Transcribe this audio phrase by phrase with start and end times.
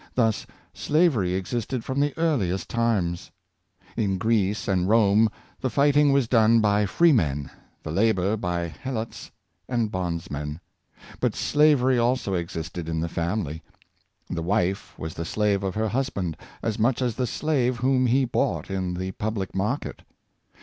[0.15, 3.29] Thus slavery existed from the earliest times.
[3.95, 7.51] In Greece and Rome the fighting was done by freemen,
[7.83, 9.29] the labor by helots
[9.69, 10.59] and bondsmen.
[11.19, 13.61] But slavery also existed in the family.
[14.27, 18.25] The wife was the slave of her husband, as much as the slave whom he
[18.25, 20.01] bought in the public market.